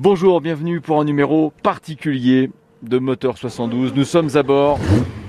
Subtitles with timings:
[0.00, 2.52] Bonjour, bienvenue pour un numéro particulier
[2.84, 3.94] de Moteur 72.
[3.96, 4.78] Nous sommes à bord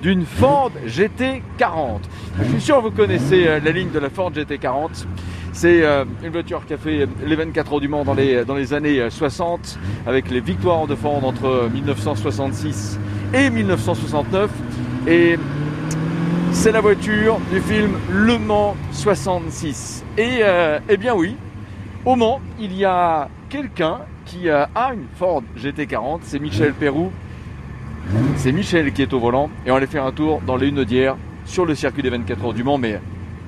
[0.03, 2.01] d'une Ford GT40.
[2.37, 5.07] Je suis sûr que vous connaissez euh, la ligne de la Ford GT40.
[5.53, 8.57] C'est euh, une voiture qui a fait les 24 heures du Mans dans les, dans
[8.71, 12.99] années 60 avec les victoires de Ford entre 1966
[13.33, 14.51] et 1969.
[15.07, 15.39] Et
[16.51, 20.05] c'est la voiture du film Le Mans 66.
[20.15, 21.35] Et euh, eh bien oui,
[22.05, 27.11] au Mans, il y a quelqu'un qui a une Ford GT40, c'est Michel Perrou.
[28.37, 31.15] C'est Michel qui est au volant et on aller faire un tour dans les Hunaudières
[31.45, 32.99] sur le circuit des 24 heures du Mans, mais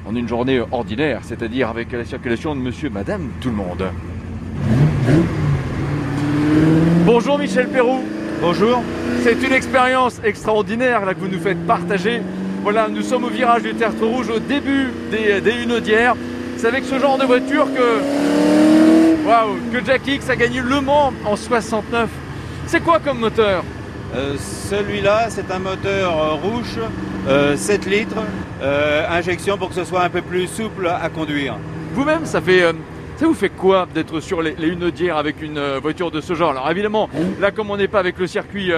[0.07, 3.85] en une journée ordinaire, c'est-à-dire avec la circulation de monsieur, madame, tout le monde.
[7.05, 7.99] Bonjour Michel Perrou.
[8.41, 8.81] Bonjour.
[9.21, 12.21] C'est une expérience extraordinaire là, que vous nous faites partager.
[12.63, 16.15] Voilà, nous sommes au virage du Tertre Rouge au début des, des Hunaudières.
[16.57, 18.60] C'est avec ce genre de voiture que,
[19.25, 22.09] waouh, que Jack X a gagné Le Mans en 69.
[22.67, 23.63] C'est quoi comme moteur?
[24.15, 24.35] Euh,
[24.69, 26.79] Celui-là, c'est un moteur euh, rouge,
[27.27, 28.15] euh, 7 litres,
[28.61, 31.55] euh, injection pour que ce soit un peu plus souple à conduire.
[31.93, 32.61] Vous-même, ça fait.
[33.17, 36.51] ça vous fait quoi d'être sur les, les avec une voiture de ce genre?
[36.51, 38.71] Alors évidemment, là comme on n'est pas avec le circuit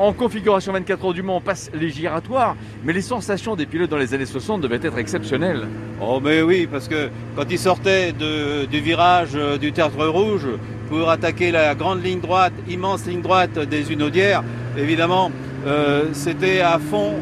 [0.00, 3.90] en configuration 24 heures du Mans, on passe les giratoires, mais les sensations des pilotes
[3.90, 5.68] dans les années 60 devaient être exceptionnelles.
[6.00, 10.46] Oh mais oui, parce que quand il sortait de- du virage euh, du Tertre Rouge
[10.88, 14.42] pour attaquer la grande ligne droite, immense ligne droite des Hunaudières,
[14.78, 15.30] évidemment,
[15.66, 17.12] euh, c'était à fond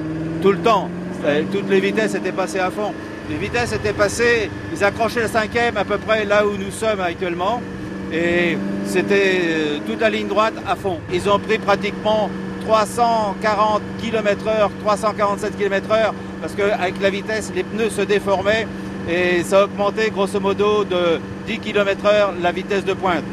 [0.40, 0.88] tout le temps.
[1.52, 2.92] Toutes les vitesses étaient passées à fond.
[3.28, 7.00] Les vitesses étaient passées, ils accrochaient le cinquième à peu près là où nous sommes
[7.00, 7.60] actuellement.
[8.12, 8.56] Et
[8.86, 10.98] c'était euh, toute la ligne droite à fond.
[11.12, 12.30] Ils ont pris pratiquement
[12.68, 18.66] 340 km heure, 347 km heure, parce qu'avec la vitesse, les pneus se déformaient
[19.08, 23.24] et ça a augmenté grosso modo de 10 km heure la vitesse de pointe.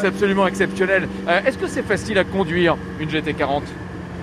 [0.00, 1.08] C'est absolument exceptionnel.
[1.28, 3.62] Euh, Est-ce que c'est facile à conduire une GT40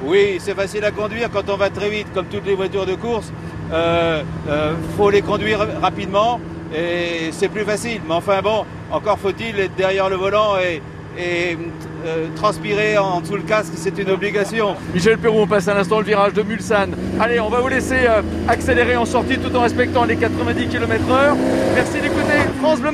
[0.06, 2.96] Oui, c'est facile à conduire quand on va très vite, comme toutes les voitures de
[2.96, 3.32] course.
[3.74, 6.40] Euh, euh, faut les conduire rapidement
[6.74, 8.02] et c'est plus facile.
[8.08, 10.82] Mais enfin bon, encore faut-il être derrière le volant et,
[11.22, 11.58] et,
[12.06, 14.76] euh, transpirer en dessous le casque, c'est une obligation.
[14.94, 16.96] Michel Perrou, on passe à l'instant le virage de Mulsanne.
[17.20, 21.36] Allez, on va vous laisser euh, accélérer en sortie tout en respectant les 90 km/h.
[21.76, 22.92] Merci d'écouter France Bleu.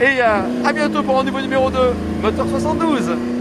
[0.00, 1.78] Et euh, à bientôt pour un nouveau numéro 2,
[2.22, 3.35] Moteur 72.